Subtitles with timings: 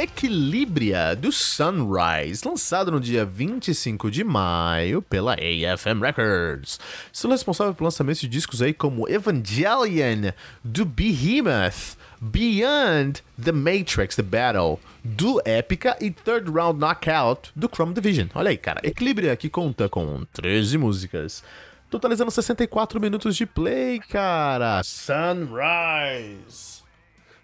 [0.00, 6.78] Equilibria do Sunrise, lançado no dia 25 de maio pela AFM Records.
[7.12, 10.30] São responsável pelo lançamento de discos aí como Evangelion,
[10.62, 17.92] do Behemoth, Beyond the Matrix, The Battle, do Epica e Third Round Knockout, do Chrome
[17.92, 18.28] Division.
[18.36, 18.80] Olha aí, cara.
[18.84, 21.42] Equilibria que conta com 13 músicas.
[21.90, 24.80] Totalizando 64 minutos de play, cara.
[24.84, 26.78] Sunrise.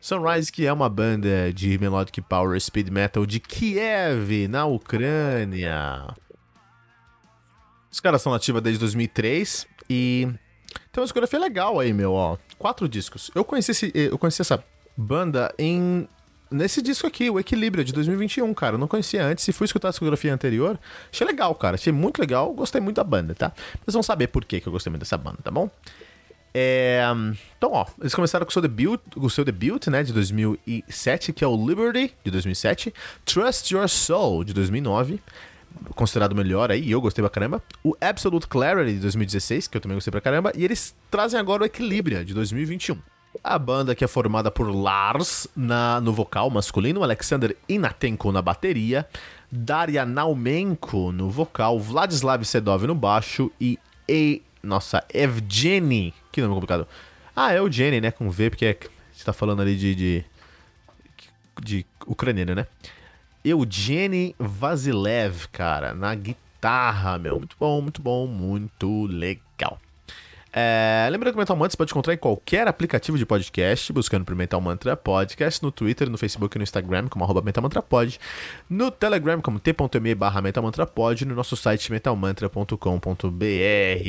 [0.05, 6.15] Sunrise, que é uma banda de melodic power speed metal de Kiev, na Ucrânia.
[7.91, 10.29] Os caras são nativos desde 2003 e
[10.93, 12.37] tem uma discografia legal aí, meu, ó.
[12.59, 13.31] Quatro discos.
[13.35, 14.63] Eu conheci, esse, eu conheci essa
[14.95, 16.07] banda em
[16.51, 18.75] nesse disco aqui, o Equilíbrio, de 2021, cara.
[18.75, 20.79] Eu não conhecia antes e fui escutar a discografia anterior.
[21.11, 21.77] Achei legal, cara.
[21.77, 22.53] Achei muito legal.
[22.53, 23.55] Gostei muito da banda, tá?
[23.83, 25.71] Vocês vão saber por que eu gostei muito dessa banda, tá bom?
[26.57, 27.03] É,
[27.59, 31.43] então, ó, eles começaram com o seu debut, o seu debut, né, de 2007, que
[31.43, 35.21] é o Liberty, de 2007, Trust Your Soul, de 2009,
[35.97, 39.97] considerado melhor aí, eu gostei pra caramba, o Absolute Clarity, de 2016, que eu também
[39.97, 42.97] gostei pra caramba, e eles trazem agora o Equilibria, de 2021.
[43.43, 49.09] A banda que é formada por Lars na, no vocal masculino, Alexander Inatenko na bateria,
[49.51, 53.77] Daria Naumenko no vocal, Vladislav Sedov no baixo e
[54.65, 56.13] nossa, Evgeny.
[56.33, 56.89] Que nome complicado.
[57.37, 58.11] Ah, é o Jenny, né?
[58.11, 58.79] Com V, porque é,
[59.13, 59.95] você tá falando ali de.
[59.95, 60.25] de,
[61.63, 62.67] de ucraniano, né?
[63.45, 67.39] Eugene Vasilev, cara, na guitarra, meu.
[67.39, 69.79] Muito bom, muito bom, muito legal.
[70.57, 74.25] É, lembrando que o Mental Mantra você pode encontrar em qualquer aplicativo de podcast, buscando
[74.25, 77.83] por Mental Mantra Podcast, no Twitter, no Facebook e no Instagram, como arroba Mental Mantra
[77.83, 78.21] Pod,
[78.71, 80.63] no Telegram, como t.me barra Mental
[81.27, 82.79] no nosso site mentalmantra.com.br.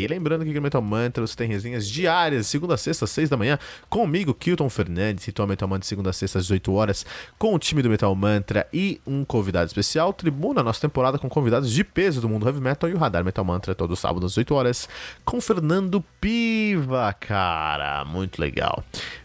[0.08, 3.36] Lembrando que no Mental Mantra você tem resenhas diárias, segunda a sexta, às seis da
[3.36, 3.58] manhã,
[3.90, 7.08] comigo, Kilton Fernandes, o Mental Mantra segunda a sexta, às 18 horas,
[7.40, 11.72] com o time do Metal Mantra e um convidado especial, tribuna nossa temporada com convidados
[11.72, 14.54] de peso do mundo heavy metal e o Radar Metal Mantra todo sábado às 8
[14.54, 14.88] horas,
[15.26, 18.04] com Fernando Pi Viva, cara!
[18.04, 18.84] Muito legal.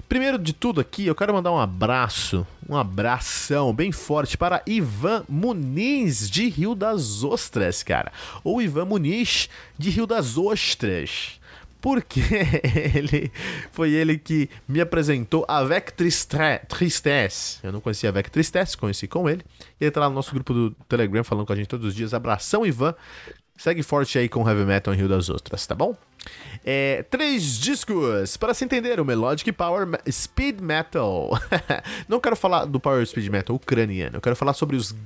[0.09, 5.25] Primeiro de tudo aqui, eu quero mandar um abraço, um abração bem forte para Ivan
[5.29, 8.13] Muniz, de Rio das Ostras, cara.
[8.45, 11.41] Ou Ivan Muniz, de Rio das Ostras.
[11.81, 12.21] Porque
[12.95, 13.33] ele
[13.73, 17.59] foi ele que me apresentou a Vec Tristesse.
[17.61, 19.43] Eu não conhecia a Vec Tristesse, conheci com ele.
[19.81, 22.15] Ele tá lá no nosso grupo do Telegram falando com a gente todos os dias.
[22.15, 22.95] Abração, Ivan.
[23.61, 25.95] Segue forte aí com Heavy Metal em Rio das Ostras, tá bom?
[26.65, 31.39] É, três discos para se entender o Melodic Power Speed Metal.
[32.09, 34.97] Não quero falar do Power Speed Metal ucraniano, eu quero falar sobre os,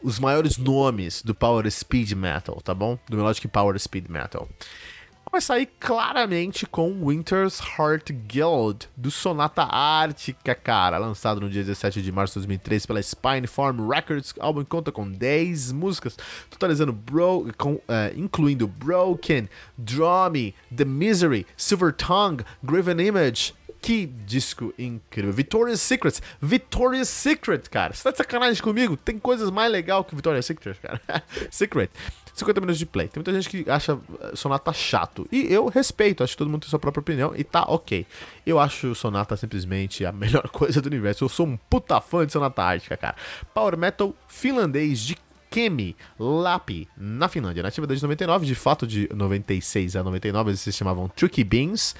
[0.00, 2.96] os maiores nomes do Power Speed Metal, tá bom?
[3.08, 4.48] Do Melodic Power Speed Metal
[5.30, 12.02] vai sair claramente com Winter's Heart Guild, do Sonata Ártica, cara, lançado no dia 17
[12.02, 14.32] de março de 2003 pela Spinefarm Records.
[14.32, 16.16] O álbum conta com 10 músicas,
[16.50, 17.82] totalizando bro, com, uh,
[18.16, 19.48] incluindo Broken,
[19.78, 25.32] Draw Me, The Misery, Silver Tongue, Graven Image, que disco incrível.
[25.32, 26.20] Victoria's Secret.
[26.40, 27.94] Victoria's Secret, cara.
[27.94, 28.96] Você tá de sacanagem comigo?
[28.96, 31.00] Tem coisas mais legais que Victoria's Secret, cara.
[31.50, 31.90] Secret.
[32.34, 33.08] 50 minutos de play.
[33.08, 35.26] Tem muita gente que acha eh, Sonata chato.
[35.30, 38.06] E eu respeito, acho que todo mundo tem sua própria opinião e tá ok.
[38.46, 41.24] Eu acho Sonata simplesmente a melhor coisa do universo.
[41.24, 43.16] Eu sou um puta fã de Sonata Ártica, cara.
[43.52, 45.16] Power Metal finlandês de
[45.50, 47.62] Kemi Lapi, na Finlândia.
[47.62, 51.94] Nativa desde 99, de fato de 96 a 99 eles se chamavam Tricky Beans.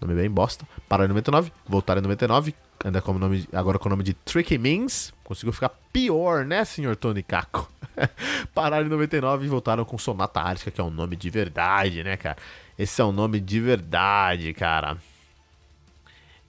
[0.00, 0.66] Nome bem bosta.
[0.88, 2.54] Pararam em 99, voltaram em 99,
[2.84, 5.12] anda como nome, agora com o nome de Tricky Means.
[5.24, 7.70] Conseguiu ficar pior, né, senhor Tony Kako?
[8.54, 12.16] Pararam em 99 e voltaram com Sonata Ártica, que é um nome de verdade, né,
[12.16, 12.36] cara?
[12.78, 14.98] Esse é um nome de verdade, cara.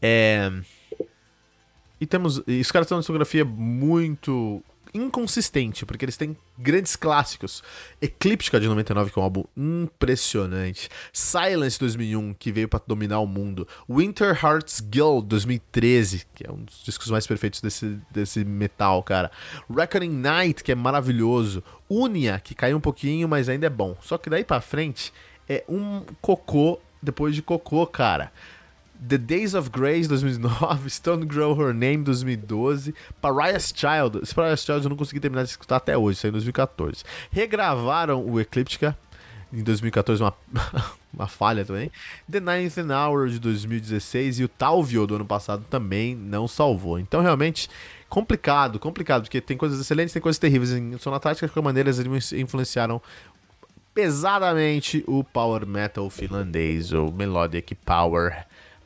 [0.01, 0.51] É.
[1.99, 2.41] E temos.
[2.45, 4.61] E os caras têm uma discografia muito
[4.95, 7.61] inconsistente, porque eles têm grandes clássicos.
[8.01, 10.89] Eclíptica de 99, que é um álbum impressionante.
[11.11, 13.67] Silence 2001, que veio para dominar o mundo.
[13.89, 19.29] Winter Hearts Guild 2013, que é um dos discos mais perfeitos desse, desse metal, cara.
[19.69, 21.63] Reckoning Night, que é maravilhoso.
[21.89, 23.95] Unia, que caiu um pouquinho, mas ainda é bom.
[24.01, 25.13] Só que daí para frente
[25.47, 28.31] é um cocô depois de cocô, cara.
[28.99, 34.19] The Days of Grace 2009, Stone Grow Her Name 2012, Pariah's Child.
[34.23, 37.03] Esse Pariah's Child eu não consegui terminar de escutar até hoje, saiu em 2014.
[37.31, 38.97] Regravaram o Ecliptica
[39.53, 40.33] em 2014, uma,
[41.13, 41.91] uma falha também.
[42.29, 46.99] The Ninth Hour de 2016 e o Talvio do ano passado também não salvou.
[46.99, 47.69] Então realmente
[48.09, 52.31] complicado, complicado, porque tem coisas excelentes, tem coisas terríveis em Sonatática, de qualquer maneira eles
[52.33, 53.01] influenciaram
[53.93, 58.45] pesadamente o power metal finlandês, ou melodic power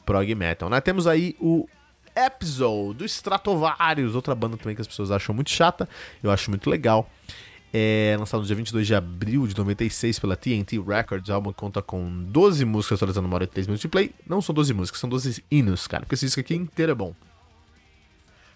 [0.09, 0.69] prog metal.
[0.71, 0.81] Né?
[0.81, 1.69] Temos aí o
[2.15, 5.87] Episode do Stratovarius, outra banda também que as pessoas acham muito chata,
[6.23, 7.07] eu acho muito legal.
[7.71, 11.29] É lançado no dia 22 de abril de 96 pela TNT Records.
[11.29, 14.11] O álbum conta com 12 músicas, totalizando uma hora e 3 minutos de play.
[14.25, 17.13] Não são 12 músicas, são 12 hinos, cara, porque esse disco aqui inteiro é bom.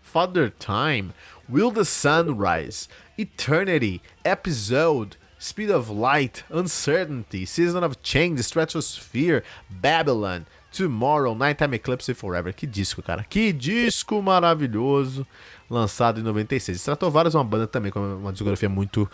[0.02, 1.12] Father Time,
[1.48, 10.42] Will the Sun Rise, Eternity, Episode, Speed of Light, Uncertainty, Season of Change, Stratosphere, Babylon,
[10.76, 12.54] Tomorrow, Nighttime Eclipse Forever.
[12.54, 13.24] Que disco, cara.
[13.24, 15.26] Que disco maravilhoso.
[15.70, 16.78] Lançado em 96.
[16.78, 19.10] Stratovarius é uma banda também com uma discografia muito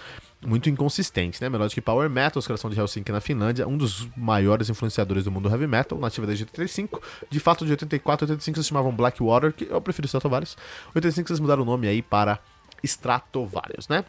[0.46, 1.50] muito inconsistente, né?
[1.50, 5.32] Melodic Power Metal, os caras são de Helsinki na Finlândia, um dos maiores influenciadores do
[5.32, 7.02] mundo heavy metal, nativa desde 85.
[7.30, 10.56] De fato, de 84 e 85 eles chamavam Blackwater, que eu prefiro Stratovarius.
[10.96, 12.40] 85 eles mudaram o nome aí para
[12.82, 14.06] Stratovarius, né?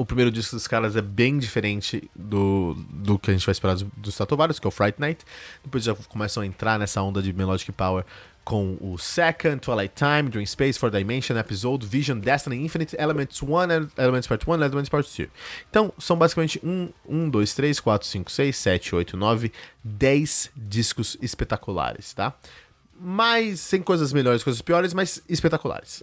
[0.00, 3.74] O primeiro disco dos caras é bem diferente do, do que a gente vai esperar
[3.74, 5.26] dos, dos Stratovarius, que é o Fright Night.
[5.62, 8.06] Depois já começam a entrar nessa onda de Melodic Power
[8.42, 13.48] com o Second, Twilight Time, Dream Space, Four Dimension, Episode, Vision, Destiny, Infinite, Elements 1,
[13.98, 15.28] Elements Part 1, Elements Part 2.
[15.68, 19.52] Então, são basicamente 1, 1, 2, 3, 4, 5, 6, 7, 8, 9,
[19.84, 22.32] 10 discos espetaculares, tá?
[22.98, 26.02] Mas, sem coisas melhores, coisas piores, mas espetaculares.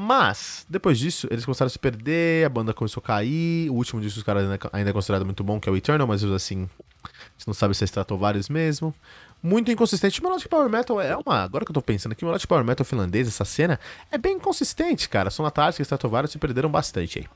[0.00, 3.68] Mas, depois disso, eles começaram a se perder, a banda começou a cair.
[3.68, 6.06] O último disco dos caras ainda, ainda é considerado muito bom, que é o Eternal,
[6.06, 6.70] mas assim,
[7.04, 8.94] a gente não sabe se é vários mesmo.
[9.42, 10.22] Muito inconsistente.
[10.22, 11.42] Melodic Power Metal é uma.
[11.42, 15.08] Agora que eu tô pensando aqui, Melodic Power Metal finlandês, essa cena, é bem inconsistente,
[15.08, 15.30] cara.
[15.30, 17.26] Sonata e Stratovarius se perderam bastante aí.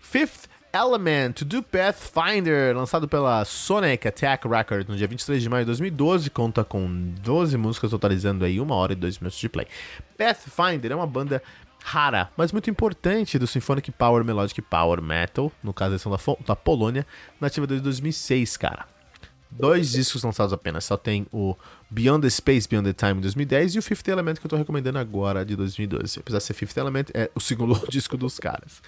[0.00, 5.66] Fifth Element do Pathfinder, lançado pela Sonic Attack Records no dia 23 de maio de
[5.66, 9.68] 2012, conta com 12 músicas, totalizando aí 1 hora e 2 minutos de play.
[10.16, 11.40] Pathfinder é uma banda
[11.88, 16.54] rara, mas muito importante do Symphonic Power Melodic Power Metal, no caso eles da, da
[16.54, 17.06] Polônia,
[17.40, 18.86] nativa desde 2006, cara.
[19.50, 21.56] Dois discos lançados apenas, só tem o
[21.88, 24.56] Beyond the Space, Beyond the Time de 2010 e o Fifth Element que eu tô
[24.56, 26.20] recomendando agora de 2012.
[26.20, 28.82] Apesar de ser Fifth Element, é o segundo disco dos caras.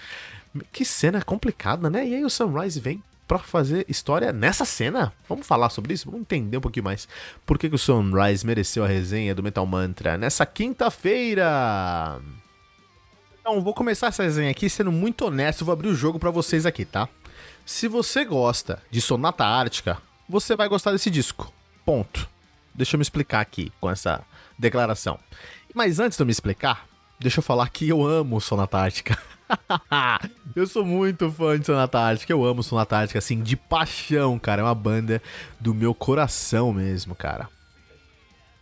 [0.71, 2.07] Que cena complicada, né?
[2.07, 5.11] E aí o Sunrise vem para fazer história nessa cena.
[5.27, 6.05] Vamos falar sobre isso?
[6.05, 7.07] Vamos entender um pouquinho mais
[7.43, 12.21] por que, que o Sunrise mereceu a resenha do Metal Mantra nessa quinta-feira.
[13.51, 16.65] Então, vou começar essa resenha aqui sendo muito honesto, vou abrir o jogo para vocês
[16.65, 17.09] aqui, tá?
[17.65, 21.51] Se você gosta de Sonata Ártica, você vai gostar desse disco.
[21.85, 22.29] Ponto.
[22.73, 24.21] Deixa eu me explicar aqui com essa
[24.57, 25.19] declaração.
[25.75, 26.87] Mas antes de eu me explicar,
[27.19, 29.17] deixa eu falar que eu amo Sonata Ártica.
[30.55, 34.61] eu sou muito fã de Sonata Ártica, eu amo Sonata Ártica, assim, de paixão, cara.
[34.61, 35.21] É uma banda
[35.59, 37.49] do meu coração mesmo, cara.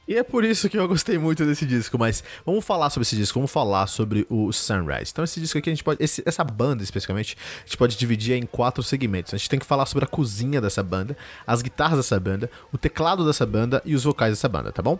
[0.10, 3.16] E é por isso que eu gostei muito desse disco, mas vamos falar sobre esse
[3.16, 5.12] disco, vamos falar sobre o Sunrise.
[5.12, 8.36] Então esse disco aqui a gente pode, esse, essa banda especificamente, a gente pode dividir
[8.36, 9.36] em quatro segmentos.
[9.36, 11.16] A gente tem que falar sobre a cozinha dessa banda,
[11.46, 14.98] as guitarras dessa banda, o teclado dessa banda e os vocais dessa banda, tá bom?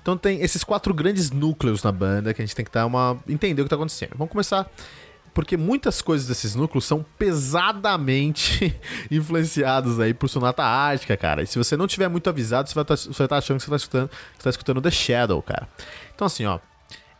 [0.00, 3.18] Então tem esses quatro grandes núcleos na banda que a gente tem que dar uma
[3.28, 4.12] entender o que tá acontecendo.
[4.16, 4.70] Vamos começar
[5.34, 8.74] porque muitas coisas desses núcleos são pesadamente
[9.10, 11.42] influenciados aí por Sonata Ártica, cara.
[11.42, 13.70] E se você não tiver muito avisado, você vai estar tá, tá achando que você
[13.70, 14.10] está escutando,
[14.42, 15.68] tá escutando The Shadow, cara.
[16.14, 16.58] Então assim, ó,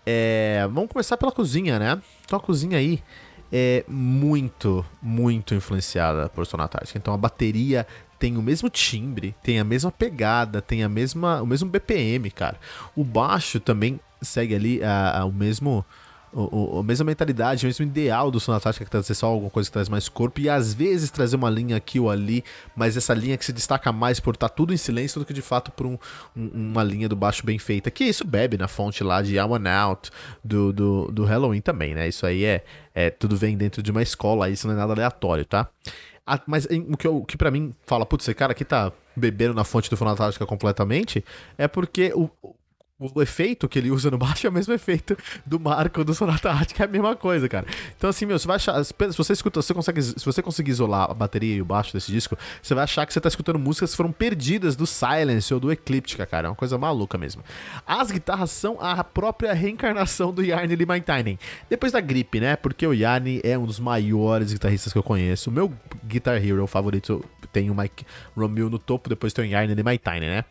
[0.04, 2.00] é, vamos começar pela cozinha, né?
[2.24, 3.02] Então a cozinha aí
[3.50, 6.98] é muito, muito influenciada por Sonata Ártica.
[6.98, 7.86] Então a bateria
[8.18, 12.56] tem o mesmo timbre, tem a mesma pegada, tem a mesma, o mesmo BPM, cara.
[12.94, 15.84] O baixo também segue ali a, a o mesmo
[16.32, 19.68] o, o, a mesma mentalidade, o mesmo ideal do Sonatática que trazer só alguma coisa
[19.68, 22.42] que traz mais corpo e às vezes trazer uma linha aqui ou ali,
[22.74, 25.32] mas essa linha que se destaca mais por estar tá tudo em silêncio do que
[25.32, 25.98] de fato por um,
[26.36, 27.90] um, uma linha do baixo bem feita.
[27.90, 30.10] Que isso bebe na fonte lá de I One Out
[30.42, 32.08] do, do, do Halloween também, né?
[32.08, 35.44] Isso aí é, é tudo vem dentro de uma escola, isso não é nada aleatório,
[35.44, 35.68] tá?
[36.26, 39.64] Ah, mas o que, que para mim fala, putz, esse cara aqui tá bebendo na
[39.64, 41.24] fonte do Fonatática completamente,
[41.58, 42.30] é porque o,
[43.14, 46.50] o efeito que ele usa no baixo é o mesmo efeito do Marco do Sonata
[46.50, 47.66] Ártica, é a mesma coisa, cara.
[47.96, 48.82] Então, assim, meu, você vai achar.
[48.84, 52.10] Se você escuta, você consegue, se você conseguir isolar a bateria e o baixo desse
[52.10, 55.60] disco, você vai achar que você tá escutando músicas que foram perdidas do Silence ou
[55.60, 56.48] do Ecliptica, cara.
[56.48, 57.42] É uma coisa maluca mesmo.
[57.86, 61.38] As guitarras são a própria reencarnação do Yarny Limaintainen.
[61.68, 62.56] Depois da gripe, né?
[62.56, 65.50] Porque o Yarny é um dos maiores guitarristas que eu conheço.
[65.50, 65.72] O meu
[66.04, 68.04] Guitar Hero favorito tem o Mike
[68.36, 70.44] Romeo no topo, depois tem o Yarn e My Tiny, né?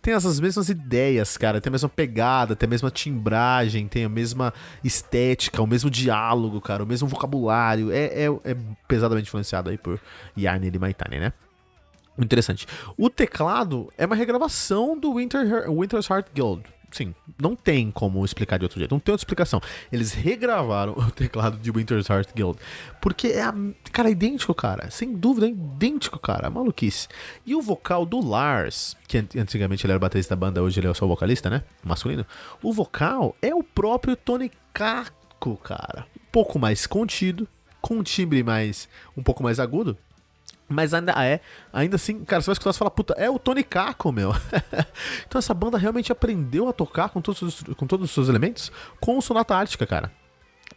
[0.00, 4.08] Tem essas mesmas ideias, cara, tem a mesma pegada, tem a mesma timbragem, tem a
[4.08, 7.90] mesma estética, o mesmo diálogo, cara, o mesmo vocabulário.
[7.90, 8.56] É, é, é
[8.86, 10.00] pesadamente influenciado aí por
[10.36, 11.32] Yarn e My Tiny, né?
[12.18, 12.66] Interessante.
[12.96, 16.62] O teclado é uma regravação do Winter, Winter's Heart Guild.
[16.94, 18.92] Sim, não tem como explicar de outro jeito.
[18.92, 19.60] Não tem outra explicação.
[19.90, 22.56] Eles regravaram o teclado de Winter's Heart Guild.
[23.00, 23.52] Porque é,
[23.90, 24.88] cara, é idêntico, cara.
[24.92, 26.48] Sem dúvida, é idêntico, cara.
[26.48, 27.08] Maluquice.
[27.44, 30.94] E o vocal do Lars, que antigamente ele era baterista da banda, hoje ele é
[30.94, 31.64] só vocalista, né?
[31.82, 32.24] Masculino.
[32.62, 36.06] O vocal é o próprio Tony Kako, cara.
[36.16, 37.48] Um pouco mais contido,
[37.80, 38.88] com um timbre mais.
[39.16, 39.98] um pouco mais agudo.
[40.68, 41.40] Mas ainda é,
[41.72, 44.32] ainda assim, cara, você vai escutar e falar, puta, é o Tony Kako, meu.
[45.26, 48.72] então essa banda realmente aprendeu a tocar com todos, os, com todos os seus elementos
[49.00, 50.10] com o Sonata Ártica, cara.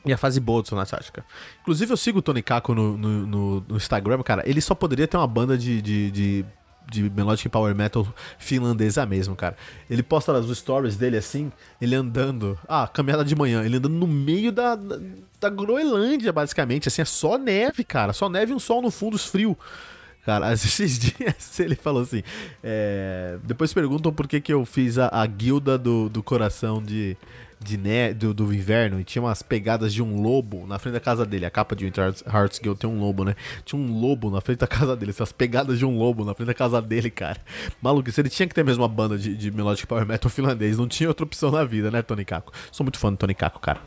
[0.06, 1.26] E a fase boa do Sonata Ártica.
[1.62, 4.44] Inclusive eu sigo o Tony Kako no, no, no, no Instagram, cara.
[4.48, 6.46] Ele só poderia ter uma banda de, de, de
[6.90, 9.58] de Melodic Power Metal finlandesa mesmo, cara.
[9.90, 11.52] Ele posta os stories dele assim,
[11.82, 12.58] ele andando.
[12.68, 15.00] Ah, caminhada de manhã, ele andando no meio da, da,
[15.40, 16.88] da Groenlândia, basicamente.
[16.88, 18.14] Assim, é só neve, cara.
[18.14, 19.58] Só neve e um sol no fundo frio.
[20.26, 22.24] Cara, esses dias ele falou assim.
[22.64, 23.38] É...
[23.44, 27.16] Depois perguntam por que, que eu fiz a, a guilda do, do coração de
[27.60, 31.00] de né, do, do, inverno e tinha umas pegadas de um lobo na frente da
[31.00, 31.46] casa dele.
[31.46, 33.36] A capa de Winter Hearts Guild tem um lobo, né?
[33.66, 36.48] Tinha um lobo na frente da casa dele, essas pegadas de um lobo na frente
[36.48, 37.40] da casa dele, cara.
[37.82, 40.88] Maluco, ele tinha que ter mesmo uma banda de, de Melodic Power Metal finlandês, não
[40.88, 42.52] tinha outra opção na vida, né, Tony Kako?
[42.72, 43.82] Sou muito fã do Tony Kako, cara.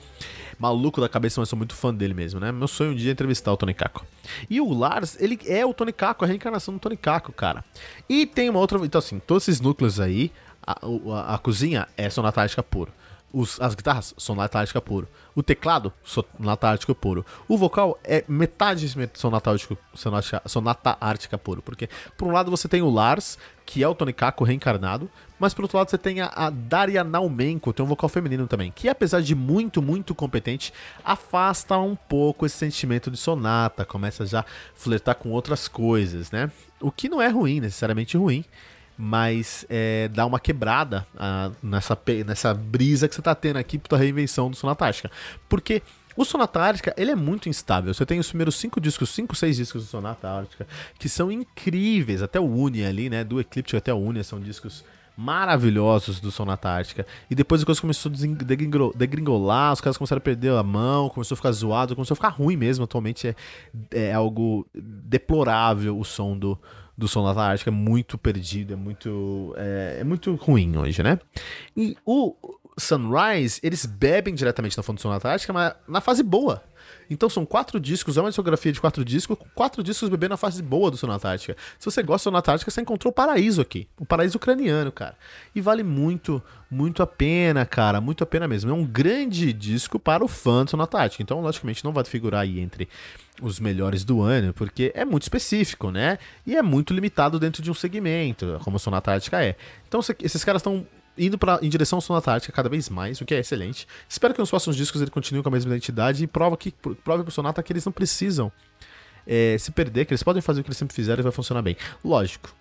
[0.59, 2.53] Maluco da cabeça, mas sou muito fã dele mesmo, né?
[2.53, 4.05] Meu sonho um dia é entrevistar o Tony Kako.
[4.49, 7.65] E o Lars, ele é o Tony Kako, a reencarnação do Tony Kako, cara.
[8.09, 8.79] E tem uma outra.
[8.85, 10.31] Então, assim, todos esses núcleos aí,
[10.67, 10.73] a,
[11.13, 12.93] a, a cozinha é sonatática puro.
[13.33, 15.09] Os, as guitarras, sonata ártica puro.
[15.35, 17.25] O teclado, sonata ártica puro.
[17.47, 21.63] O vocal é metade sonata ártica, sonata, sonata ártica puro.
[21.63, 25.09] Porque, por um lado, você tem o Lars, que é o Tony Kako reencarnado,
[25.39, 28.73] mas por outro lado você tem a, a Daria Naumenko, tem um vocal feminino também,
[28.75, 30.73] que apesar de muito, muito competente,
[31.05, 34.45] afasta um pouco esse sentimento de sonata, começa já a
[34.75, 36.51] flertar com outras coisas, né?
[36.81, 38.45] O que não é ruim, necessariamente ruim,
[39.01, 43.97] mas é, dá uma quebrada ah, nessa, nessa brisa que você tá tendo aqui pra
[43.97, 45.11] reinvenção do Sonatártica.
[45.49, 45.83] Porque
[46.15, 47.95] o Sonata Ártica, ele é muito instável.
[47.95, 50.67] Você tem os primeiros cinco discos, cinco, seis discos do Sonata Ártica,
[50.99, 52.21] que são incríveis.
[52.21, 53.25] Até o Uni ali, né?
[53.25, 54.85] Do Eclipse até o Uni são discos
[55.17, 57.07] maravilhosos do Sonata Ártica.
[57.31, 61.35] E depois a coisa começou a degringolar, os caras começaram a perder a mão, começou
[61.35, 62.85] a ficar zoado, começou a ficar ruim mesmo.
[62.85, 63.35] Atualmente é,
[63.93, 66.59] é algo deplorável o som do,
[67.01, 71.19] do Sonata Ártica, é muito perdido, é muito, é, é muito ruim hoje, né?
[71.77, 72.37] E o
[72.79, 76.63] Sunrise, eles bebem diretamente na fonte do Sonata Ártica, mas na fase boa.
[77.11, 80.63] Então são quatro discos, é uma discografia de quatro discos, quatro discos bebendo na fase
[80.63, 81.57] boa do Sonata Ártica.
[81.79, 83.89] Se você gosta do Sonata Ártica, você encontrou o paraíso aqui.
[83.99, 85.17] O paraíso ucraniano, cara.
[85.55, 86.41] E vale muito,
[86.71, 88.01] muito a pena, cara.
[88.01, 88.71] Muito a pena mesmo.
[88.71, 91.23] É um grande disco para o fã do Sonata Ártica.
[91.23, 92.89] Então, logicamente, não vai figurar aí entre
[93.43, 96.19] os melhores do ano, porque é muito específico, né?
[96.47, 99.57] E é muito limitado dentro de um segmento, como a Sonata Ártica é.
[99.89, 100.87] Então, esses caras estão
[101.27, 103.87] indo pra, em direção ao Sonata Ártica cada vez mais, o que é excelente.
[104.09, 106.73] Espero que nos próximos discos ele continue com a mesma identidade e prova que
[107.05, 108.51] prova pro Sonata que eles não precisam
[109.27, 111.63] é, se perder, que eles podem fazer o que eles sempre fizeram e vai funcionar
[111.63, 111.77] bem.
[112.03, 112.55] Lógico,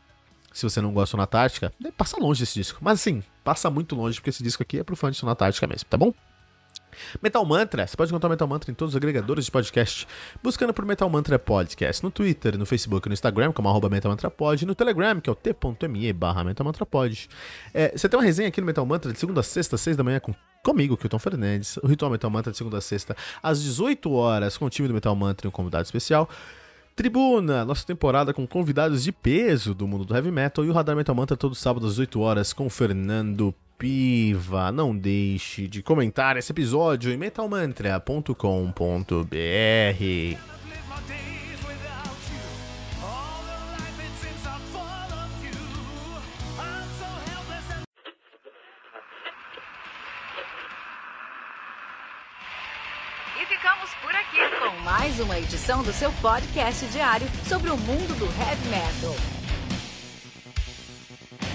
[0.52, 2.80] se você não gosta de Sonata Ártica, passa longe desse disco.
[2.82, 5.66] Mas assim, passa muito longe, porque esse disco aqui é pro fã de Sonata Ártica
[5.66, 6.14] mesmo, tá bom?
[7.22, 10.08] Metal Mantra, você pode encontrar Metal Mantra em todos os agregadores de podcast,
[10.44, 14.30] buscando por Metal Mantra Podcast, no Twitter, no Facebook no Instagram, como arroba Metal Mantra
[14.30, 17.30] Pod, no Telegram, que é o t.me barra Metal Mantra Pod.
[17.74, 20.04] É, você tem uma resenha aqui no Metal Mantra de segunda a sexta, seis da
[20.04, 24.12] manhã, com comigo, Kilton Fernandes, o Ritual Metal Mantra de segunda a sexta, às 18
[24.12, 26.30] horas, com o time do Metal Mantra e um convidado especial.
[26.96, 30.98] Tribuna, nossa temporada com convidados de peso do mundo do heavy metal e o Radar
[30.98, 34.72] Metal Mantra todo sábado às 8 horas com Fernando Piva.
[34.74, 38.36] Não deixe de comentar esse episódio em metalmantra.com.br.
[53.42, 58.14] E ficamos por aqui com mais uma edição do seu podcast diário sobre o mundo
[58.20, 59.39] do heavy metal.